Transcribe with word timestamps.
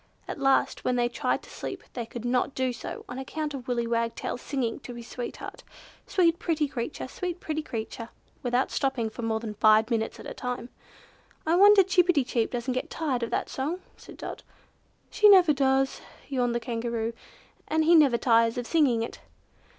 At 0.27 0.39
last 0.39 0.83
when 0.83 0.95
they 0.95 1.07
tried 1.07 1.43
to 1.43 1.49
sleep, 1.51 1.83
they 1.93 2.07
could 2.07 2.25
not 2.25 2.55
do 2.55 2.73
so 2.73 3.05
on 3.07 3.19
account 3.19 3.53
of 3.53 3.67
Willy 3.67 3.85
Wagtail's 3.85 4.41
singing 4.41 4.79
to 4.79 4.95
his 4.95 5.07
sweetheart, 5.07 5.63
"Sweet 6.07 6.39
pretty 6.39 6.67
creature! 6.67 7.07
Sweet 7.07 7.39
pretty 7.39 7.61
creature!" 7.61 8.09
without 8.41 8.71
stopping 8.71 9.11
for 9.11 9.21
more 9.21 9.39
than 9.39 9.53
five 9.53 9.91
minutes 9.91 10.19
at 10.19 10.25
a 10.25 10.33
time. 10.33 10.69
"I 11.45 11.53
wonder 11.55 11.83
Chip 11.83 12.07
pi 12.07 12.13
ti 12.13 12.23
chip 12.23 12.49
doesn't 12.49 12.73
get 12.73 12.89
tired 12.89 13.21
of 13.21 13.29
that 13.29 13.47
song," 13.47 13.81
said 13.95 14.17
Dot. 14.17 14.41
"She 15.11 15.29
never 15.29 15.53
does," 15.53 16.01
yawned 16.29 16.55
the 16.55 16.59
Kangaroo, 16.59 17.13
"and 17.67 17.83
he 17.83 17.93
never 17.93 18.17
tires 18.17 18.57
of 18.57 18.65
singing 18.65 19.03
it." 19.03 19.19